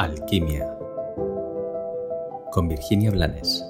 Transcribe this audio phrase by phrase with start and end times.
[0.00, 0.78] Alquimia
[2.52, 3.62] con Virginia Blanes.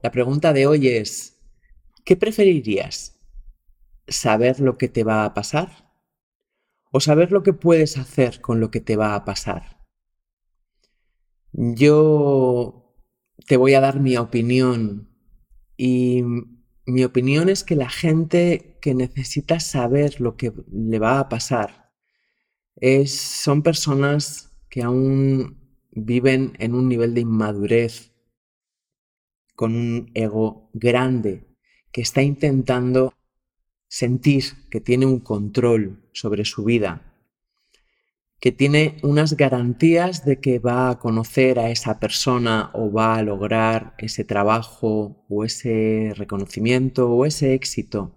[0.00, 1.42] La pregunta de hoy es,
[2.04, 3.18] ¿qué preferirías?
[4.06, 5.92] ¿Saber lo que te va a pasar?
[6.92, 9.84] ¿O saber lo que puedes hacer con lo que te va a pasar?
[11.50, 12.94] Yo
[13.48, 15.10] te voy a dar mi opinión
[15.76, 16.22] y
[16.86, 21.92] mi opinión es que la gente que necesita saber lo que le va a pasar
[22.76, 28.12] es, son personas que aún viven en un nivel de inmadurez,
[29.54, 31.46] con un ego grande,
[31.90, 33.14] que está intentando
[33.88, 37.15] sentir que tiene un control sobre su vida
[38.40, 43.22] que tiene unas garantías de que va a conocer a esa persona o va a
[43.22, 48.16] lograr ese trabajo o ese reconocimiento o ese éxito,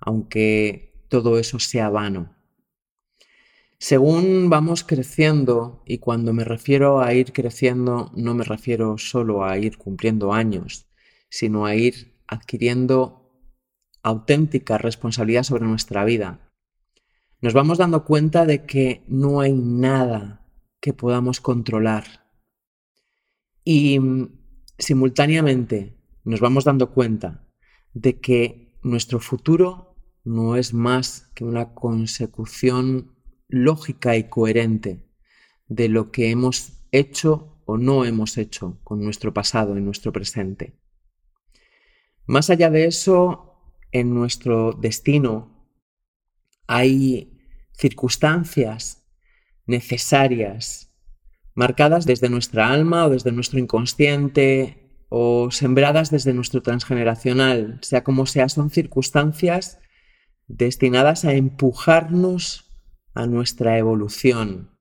[0.00, 2.34] aunque todo eso sea vano.
[3.78, 9.58] Según vamos creciendo, y cuando me refiero a ir creciendo no me refiero solo a
[9.58, 10.88] ir cumpliendo años,
[11.28, 13.30] sino a ir adquiriendo
[14.02, 16.53] auténtica responsabilidad sobre nuestra vida,
[17.44, 20.48] nos vamos dando cuenta de que no hay nada
[20.80, 22.04] que podamos controlar.
[23.62, 24.30] Y mm,
[24.78, 27.46] simultáneamente nos vamos dando cuenta
[27.92, 33.14] de que nuestro futuro no es más que una consecución
[33.46, 35.06] lógica y coherente
[35.68, 40.80] de lo que hemos hecho o no hemos hecho con nuestro pasado y nuestro presente.
[42.24, 45.68] Más allá de eso, en nuestro destino
[46.66, 47.33] hay
[47.76, 49.06] circunstancias
[49.66, 50.92] necesarias,
[51.54, 58.26] marcadas desde nuestra alma o desde nuestro inconsciente o sembradas desde nuestro transgeneracional, sea como
[58.26, 59.78] sea, son circunstancias
[60.46, 62.72] destinadas a empujarnos
[63.14, 64.76] a nuestra evolución,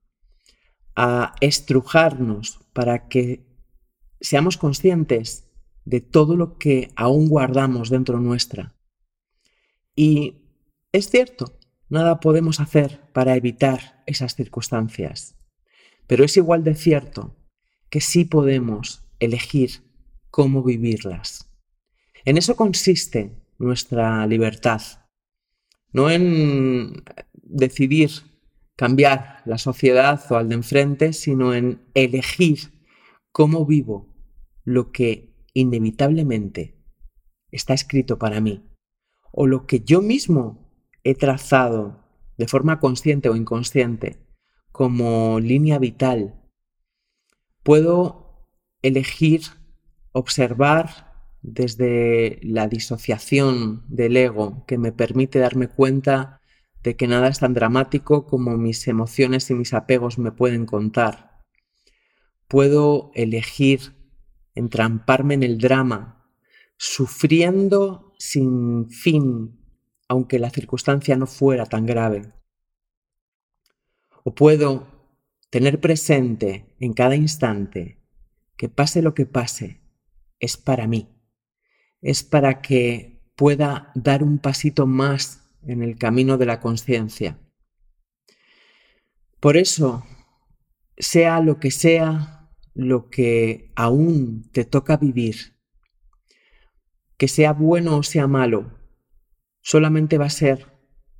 [0.95, 3.45] a estrujarnos para que
[4.19, 5.47] seamos conscientes
[5.85, 8.75] de todo lo que aún guardamos dentro nuestra.
[9.95, 10.47] Y
[10.91, 15.35] es cierto, Nada podemos hacer para evitar esas circunstancias.
[16.07, 17.35] Pero es igual de cierto
[17.89, 19.83] que sí podemos elegir
[20.29, 21.49] cómo vivirlas.
[22.25, 24.81] En eso consiste nuestra libertad.
[25.91, 27.03] No en
[27.35, 28.09] decidir
[28.75, 32.71] cambiar la sociedad o al de enfrente, sino en elegir
[33.31, 34.13] cómo vivo
[34.63, 36.75] lo que inevitablemente
[37.51, 38.63] está escrito para mí
[39.31, 40.62] o lo que yo mismo
[41.03, 42.03] he trazado
[42.37, 44.17] de forma consciente o inconsciente
[44.71, 46.41] como línea vital,
[47.61, 48.47] puedo
[48.81, 49.41] elegir
[50.11, 56.41] observar desde la disociación del ego que me permite darme cuenta
[56.81, 61.41] de que nada es tan dramático como mis emociones y mis apegos me pueden contar.
[62.47, 63.95] Puedo elegir
[64.55, 66.29] entramparme en el drama,
[66.77, 69.62] sufriendo sin fin
[70.13, 72.31] aunque la circunstancia no fuera tan grave.
[74.23, 74.87] O puedo
[75.49, 77.97] tener presente en cada instante
[78.55, 79.81] que pase lo que pase,
[80.39, 81.09] es para mí,
[82.01, 87.39] es para que pueda dar un pasito más en el camino de la conciencia.
[89.39, 90.05] Por eso,
[90.95, 95.57] sea lo que sea lo que aún te toca vivir,
[97.17, 98.82] que sea bueno o sea malo,
[99.63, 100.67] solamente va a ser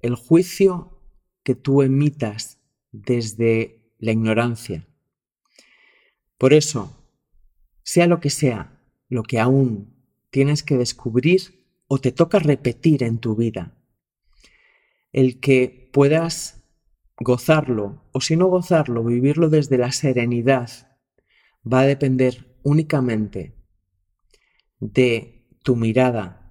[0.01, 1.01] el juicio
[1.43, 2.59] que tú emitas
[2.91, 4.87] desde la ignorancia.
[6.37, 6.95] Por eso,
[7.83, 9.95] sea lo que sea, lo que aún
[10.29, 13.77] tienes que descubrir o te toca repetir en tu vida,
[15.11, 16.63] el que puedas
[17.17, 20.69] gozarlo o si no gozarlo, vivirlo desde la serenidad,
[21.65, 23.55] va a depender únicamente
[24.79, 26.42] de tu mirada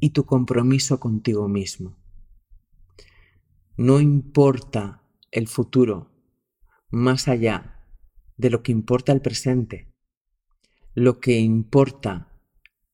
[0.00, 1.96] y tu compromiso contigo mismo.
[3.76, 6.10] No importa el futuro
[6.90, 7.84] más allá
[8.36, 9.92] de lo que importa el presente.
[10.94, 12.32] Lo que importa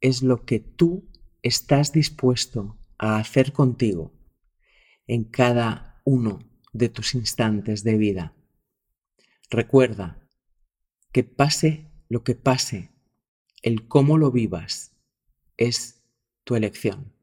[0.01, 1.09] es lo que tú
[1.43, 4.13] estás dispuesto a hacer contigo
[5.07, 6.41] en cada uno
[6.73, 8.35] de tus instantes de vida.
[9.51, 10.29] Recuerda
[11.13, 12.91] que pase lo que pase,
[13.63, 14.97] el cómo lo vivas
[15.57, 16.04] es
[16.45, 17.14] tu elección.